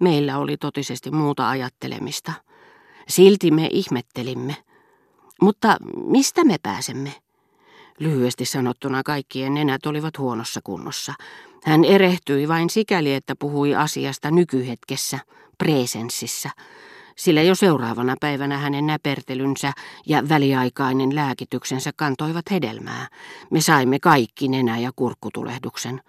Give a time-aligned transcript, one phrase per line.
[0.00, 2.32] Meillä oli totisesti muuta ajattelemista.
[3.08, 4.56] Silti me ihmettelimme.
[5.42, 7.14] Mutta mistä me pääsemme?
[7.98, 11.14] Lyhyesti sanottuna kaikkien nenät olivat huonossa kunnossa.
[11.64, 15.18] Hän erehtyi vain sikäli, että puhui asiasta nykyhetkessä,
[15.58, 16.50] presenssissä,
[17.16, 19.72] sillä jo seuraavana päivänä hänen näpertelynsä
[20.06, 23.08] ja väliaikainen lääkityksensä kantoivat hedelmää.
[23.50, 26.00] Me saimme kaikki nenä- ja kurkkutulehduksen.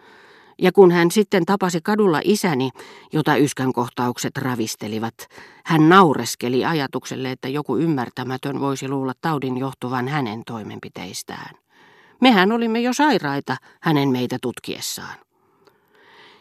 [0.61, 2.69] Ja kun hän sitten tapasi kadulla isäni,
[3.13, 5.13] jota yskän kohtaukset ravistelivat,
[5.65, 11.55] hän naureskeli ajatukselle, että joku ymmärtämätön voisi luulla taudin johtuvan hänen toimenpiteistään.
[12.21, 15.15] Mehän olimme jo sairaita hänen meitä tutkiessaan.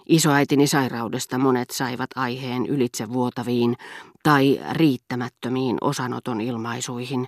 [0.09, 3.77] Isoäitini sairaudesta monet saivat aiheen ylitse vuotaviin
[4.23, 7.27] tai riittämättömiin osanoton ilmaisuihin,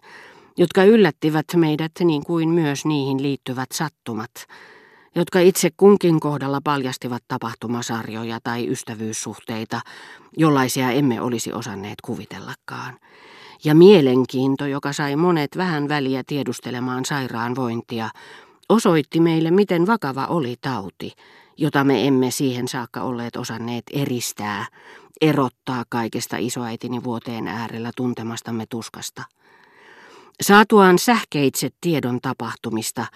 [0.56, 4.30] jotka yllättivät meidät niin kuin myös niihin liittyvät sattumat,
[5.14, 9.80] jotka itse kunkin kohdalla paljastivat tapahtumasarjoja tai ystävyyssuhteita,
[10.36, 12.98] jollaisia emme olisi osanneet kuvitellakaan.
[13.64, 18.10] Ja mielenkiinto, joka sai monet vähän väliä tiedustelemaan sairaanvointia,
[18.68, 21.12] osoitti meille, miten vakava oli tauti,
[21.56, 24.66] jota me emme siihen saakka olleet osanneet eristää,
[25.20, 29.22] erottaa kaikesta isoäitini vuoteen äärellä tuntemastamme tuskasta.
[30.40, 33.06] Saatuaan sähkeitse tiedon tapahtumista,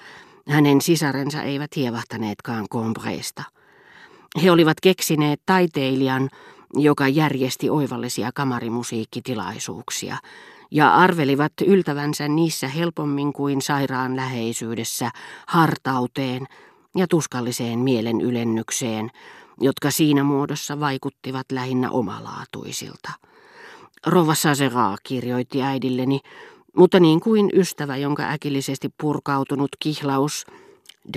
[0.48, 3.42] hänen sisarensa eivät hievahtaneetkaan kompreista.
[4.42, 6.30] He olivat keksineet taiteilijan,
[6.74, 10.16] joka järjesti oivallisia kamarimusiikkitilaisuuksia,
[10.70, 15.10] ja arvelivat yltävänsä niissä helpommin kuin sairaan läheisyydessä
[15.46, 16.46] hartauteen
[16.96, 19.10] ja tuskalliseen mielen ylennykseen,
[19.60, 23.10] jotka siinä muodossa vaikuttivat lähinnä omalaatuisilta.
[24.06, 26.20] Rova Sasera kirjoitti äidilleni,
[26.76, 30.46] mutta niin kuin ystävä, jonka äkillisesti purkautunut kihlaus,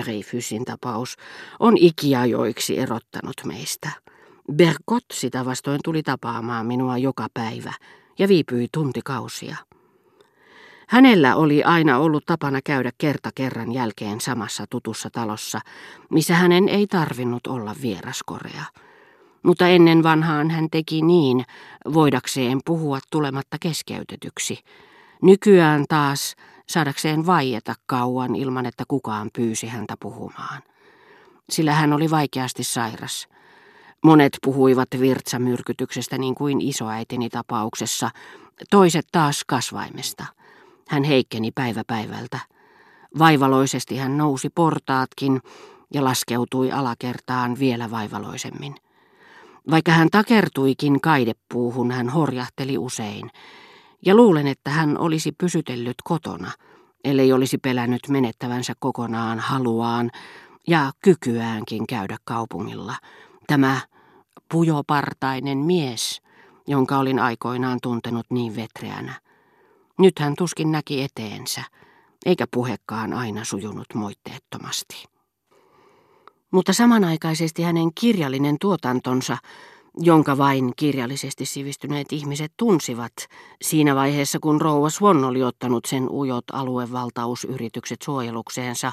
[0.02, 1.16] Dreyfusin tapaus,
[1.60, 3.90] on ikiajoiksi erottanut meistä.
[4.54, 7.74] Bergot sitä vastoin tuli tapaamaan minua joka päivä
[8.20, 9.56] ja viipyi tuntikausia.
[10.88, 15.60] Hänellä oli aina ollut tapana käydä kerta kerran jälkeen samassa tutussa talossa,
[16.10, 18.64] missä hänen ei tarvinnut olla vieraskorea.
[19.44, 21.46] Mutta ennen vanhaan hän teki niin,
[21.94, 24.60] voidakseen puhua tulematta keskeytetyksi.
[25.22, 26.36] Nykyään taas
[26.70, 30.62] saadakseen vaieta kauan ilman, että kukaan pyysi häntä puhumaan.
[31.50, 33.28] Sillä hän oli vaikeasti sairas.
[34.04, 38.10] Monet puhuivat virtsamyrkytyksestä niin kuin isoäitini tapauksessa,
[38.70, 40.26] toiset taas kasvaimesta.
[40.88, 42.40] Hän heikkeni päivä päivältä.
[43.20, 45.42] Vaivaloisesti hän nousi portaatkin
[45.94, 48.76] ja laskeutui alakertaan vielä vaivaloisemmin.
[49.72, 53.30] Vaikka hän takertuikin kaidepuuhun, hän horjahteli usein,
[54.06, 56.52] ja luulen, että hän olisi pysytellyt kotona,
[57.04, 60.12] ellei olisi pelännyt menettävänsä kokonaan haluaan
[60.68, 62.96] ja kykyäänkin käydä kaupungilla.
[63.48, 63.82] Tämä
[64.52, 66.22] pujopartainen mies,
[66.68, 69.14] jonka olin aikoinaan tuntenut niin vetreänä.
[70.00, 71.64] Nyt hän tuskin näki eteensä,
[72.26, 75.06] eikä puhekaan aina sujunut moitteettomasti.
[76.52, 79.38] Mutta samanaikaisesti hänen kirjallinen tuotantonsa,
[80.00, 83.14] jonka vain kirjallisesti sivistyneet ihmiset tunsivat
[83.62, 88.92] siinä vaiheessa, kun rouva Swan oli ottanut sen ujot aluevaltausyritykset suojelukseensa,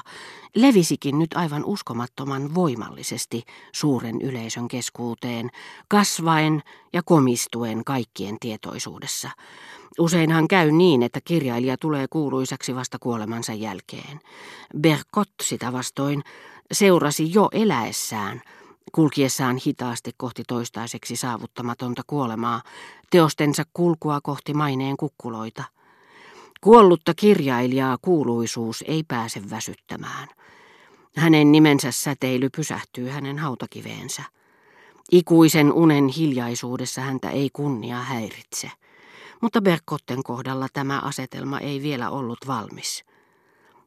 [0.55, 5.49] levisikin nyt aivan uskomattoman voimallisesti suuren yleisön keskuuteen,
[5.87, 9.29] kasvaen ja komistuen kaikkien tietoisuudessa.
[9.99, 14.19] Useinhan käy niin, että kirjailija tulee kuuluisaksi vasta kuolemansa jälkeen.
[14.81, 16.23] Berkot sitä vastoin
[16.71, 18.41] seurasi jo eläessään,
[18.95, 22.61] kulkiessaan hitaasti kohti toistaiseksi saavuttamatonta kuolemaa,
[23.09, 25.63] teostensa kulkua kohti maineen kukkuloita.
[26.61, 30.27] Kuollutta kirjailijaa kuuluisuus ei pääse väsyttämään.
[31.17, 34.23] Hänen nimensä säteily pysähtyy hänen hautakiveensä.
[35.11, 38.71] Ikuisen unen hiljaisuudessa häntä ei kunnia häiritse
[39.41, 43.05] mutta Berkotten kohdalla tämä asetelma ei vielä ollut valmis.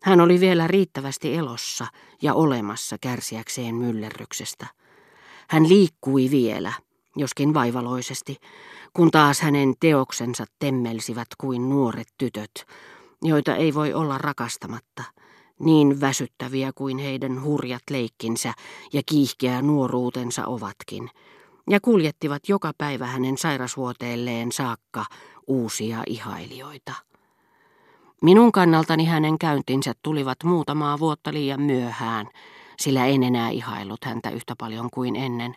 [0.03, 1.87] Hän oli vielä riittävästi elossa
[2.23, 4.67] ja olemassa kärsiäkseen myllerryksestä.
[5.49, 6.73] Hän liikkui vielä,
[7.17, 8.37] joskin vaivaloisesti,
[8.93, 12.67] kun taas hänen teoksensa temmelsivät kuin nuoret tytöt,
[13.23, 15.05] joita ei voi olla rakastamatta,
[15.59, 18.53] niin väsyttäviä kuin heidän hurjat leikkinsä
[18.93, 21.11] ja kiihkeä nuoruutensa ovatkin,
[21.71, 25.05] ja kuljettivat joka päivä hänen sairasvuoteelleen saakka
[25.47, 26.93] uusia ihailijoita.
[28.23, 32.29] Minun kannaltani hänen käyntinsä tulivat muutamaa vuotta liian myöhään,
[32.81, 35.55] sillä en enää ihailut häntä yhtä paljon kuin ennen.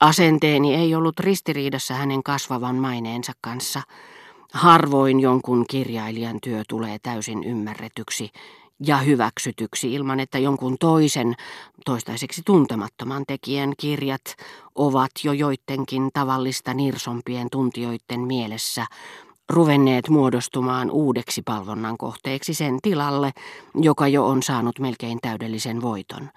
[0.00, 3.82] Asenteeni ei ollut ristiriidassa hänen kasvavan maineensa kanssa.
[4.52, 8.30] Harvoin jonkun kirjailijan työ tulee täysin ymmärretyksi
[8.86, 11.34] ja hyväksytyksi ilman, että jonkun toisen,
[11.84, 14.36] toistaiseksi tuntemattoman tekijän kirjat
[14.74, 18.86] ovat jo joidenkin tavallista nirsompien tuntijoiden mielessä
[19.48, 23.30] ruvenneet muodostumaan uudeksi palvonnan kohteeksi sen tilalle,
[23.74, 26.30] joka jo on saanut melkein täydellisen voiton.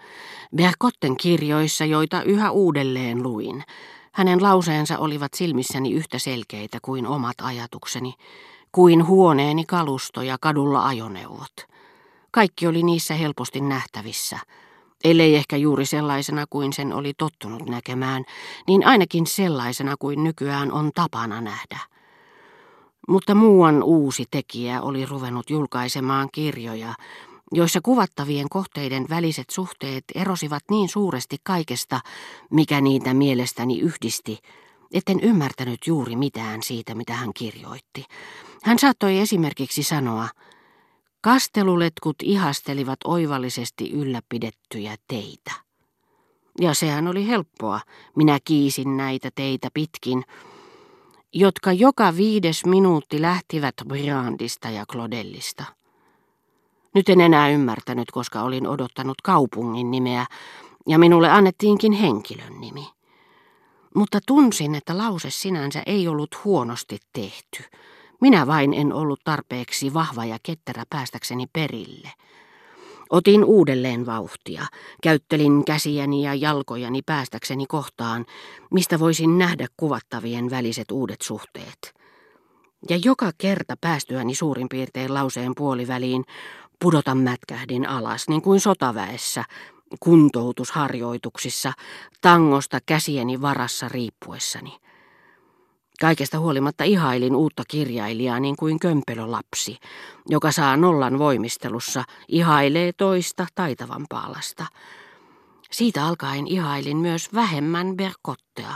[0.55, 3.63] Berkotten kirjoissa, joita yhä uudelleen luin,
[4.11, 8.13] hänen lauseensa olivat silmissäni yhtä selkeitä kuin omat ajatukseni,
[8.71, 11.53] kuin huoneeni kalusto ja kadulla ajoneuvot.
[12.31, 14.39] Kaikki oli niissä helposti nähtävissä,
[15.03, 18.23] ellei ehkä juuri sellaisena kuin sen oli tottunut näkemään,
[18.67, 21.79] niin ainakin sellaisena kuin nykyään on tapana nähdä.
[23.07, 26.93] Mutta muuan uusi tekijä oli ruvennut julkaisemaan kirjoja,
[27.51, 31.99] joissa kuvattavien kohteiden väliset suhteet erosivat niin suuresti kaikesta,
[32.51, 34.39] mikä niitä mielestäni yhdisti,
[34.93, 38.05] etten ymmärtänyt juuri mitään siitä, mitä hän kirjoitti.
[38.63, 40.27] Hän saattoi esimerkiksi sanoa,
[41.21, 45.51] kasteluletkut ihastelivat oivallisesti ylläpidettyjä teitä.
[46.61, 47.79] Ja sehän oli helppoa,
[48.15, 50.23] minä kiisin näitä teitä pitkin,
[51.39, 55.63] jotka joka viides minuutti lähtivät Briandista ja Claudellista.
[56.95, 60.25] Nyt en enää ymmärtänyt, koska olin odottanut kaupungin nimeä,
[60.87, 62.87] ja minulle annettiinkin henkilön nimi.
[63.95, 67.63] Mutta tunsin, että lause sinänsä ei ollut huonosti tehty.
[68.21, 72.11] Minä vain en ollut tarpeeksi vahva ja ketterä päästäkseni perille.
[73.09, 74.65] Otin uudelleen vauhtia,
[75.03, 78.25] käyttelin käsiäni ja jalkojani päästäkseni kohtaan,
[78.71, 81.93] mistä voisin nähdä kuvattavien väliset uudet suhteet.
[82.89, 86.23] Ja joka kerta päästyäni suurin piirtein lauseen puoliväliin,
[86.81, 89.43] pudotan mätkähdin alas, niin kuin sotaväessä,
[89.99, 91.73] kuntoutusharjoituksissa,
[92.21, 94.77] tangosta käsieni varassa riippuessani.
[96.01, 99.77] Kaikesta huolimatta ihailin uutta kirjailijaa niin kuin kömpelölapsi,
[100.29, 104.65] joka saa nollan voimistelussa, ihailee toista taitavampaa lasta.
[105.71, 108.73] Siitä alkaen ihailin myös vähemmän Berkottea,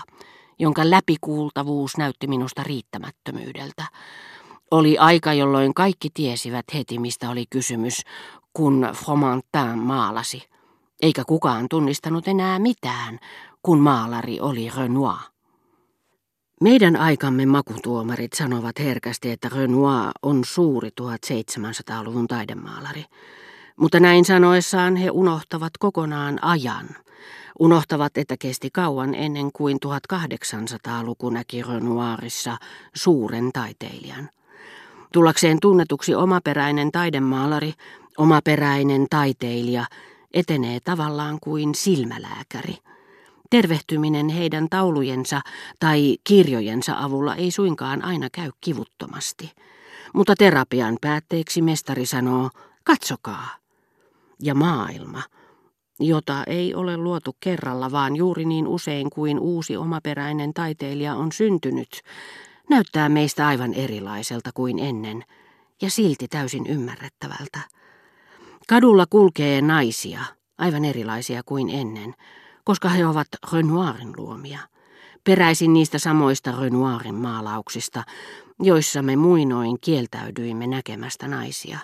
[0.59, 3.85] jonka läpikuultavuus näytti minusta riittämättömyydeltä.
[4.71, 8.01] Oli aika, jolloin kaikki tiesivät heti, mistä oli kysymys,
[8.53, 10.49] kun Fromentin maalasi.
[11.01, 13.19] Eikä kukaan tunnistanut enää mitään,
[13.63, 15.30] kun maalari oli Renoir.
[16.61, 23.05] Meidän aikamme makutuomarit sanovat herkästi, että Renoir on suuri 1700-luvun taidemaalari.
[23.75, 26.89] Mutta näin sanoessaan he unohtavat kokonaan ajan.
[27.59, 32.57] Unohtavat, että kesti kauan ennen kuin 1800-luku näki Renoirissa
[32.95, 34.29] suuren taiteilijan.
[35.13, 37.73] Tullakseen tunnetuksi omaperäinen taidemaalari,
[38.17, 39.85] omaperäinen taiteilija,
[40.33, 42.77] etenee tavallaan kuin silmälääkäri–
[43.51, 45.41] Tervehtyminen heidän taulujensa
[45.79, 49.51] tai kirjojensa avulla ei suinkaan aina käy kivuttomasti.
[50.13, 52.49] Mutta terapian päätteeksi mestari sanoo,
[52.83, 53.49] katsokaa.
[54.43, 55.23] Ja maailma,
[55.99, 62.01] jota ei ole luotu kerralla, vaan juuri niin usein kuin uusi omaperäinen taiteilija on syntynyt,
[62.69, 65.23] näyttää meistä aivan erilaiselta kuin ennen
[65.81, 67.59] ja silti täysin ymmärrettävältä.
[68.67, 70.21] Kadulla kulkee naisia,
[70.57, 72.13] aivan erilaisia kuin ennen,
[72.63, 74.59] koska he ovat Renoirin luomia,
[75.23, 78.03] peräisin niistä samoista Renoirin maalauksista,
[78.59, 81.79] joissa me muinoin kieltäydyimme näkemästä naisia.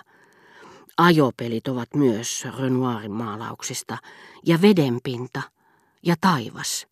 [0.96, 3.98] Ajopelit ovat myös Renoirin maalauksista,
[4.46, 5.42] ja vedenpinta,
[6.02, 6.86] ja taivas.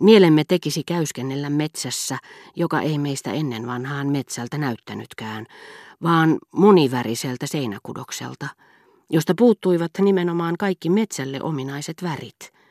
[0.00, 2.18] Mielemme tekisi käyskennellä metsässä,
[2.56, 5.46] joka ei meistä ennen vanhaan metsältä näyttänytkään,
[6.02, 8.46] vaan moniväriseltä seinäkudokselta,
[9.10, 12.52] josta puuttuivat nimenomaan kaikki metsälle ominaiset värit–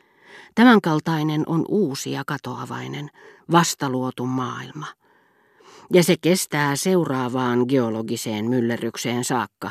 [0.54, 3.10] Tämänkaltainen on uusi ja katoavainen,
[3.52, 4.86] vastaluotu maailma.
[5.92, 9.70] Ja se kestää seuraavaan geologiseen myllerrykseen saakka,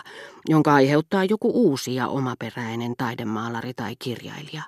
[0.50, 4.64] jonka aiheuttaa joku uusi ja omaperäinen taidemaalari tai kirjailija.